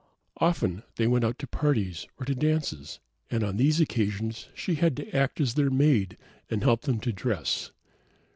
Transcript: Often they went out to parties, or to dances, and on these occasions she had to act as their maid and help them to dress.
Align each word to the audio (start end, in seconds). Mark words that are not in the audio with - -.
Often 0.37 0.81
they 0.95 1.05
went 1.05 1.23
out 1.23 1.37
to 1.37 1.45
parties, 1.45 2.07
or 2.19 2.25
to 2.25 2.33
dances, 2.33 2.99
and 3.29 3.43
on 3.43 3.57
these 3.57 3.79
occasions 3.79 4.47
she 4.55 4.73
had 4.73 4.97
to 4.97 5.15
act 5.15 5.39
as 5.39 5.53
their 5.53 5.69
maid 5.69 6.17
and 6.49 6.63
help 6.63 6.85
them 6.85 6.99
to 7.01 7.11
dress. 7.13 7.69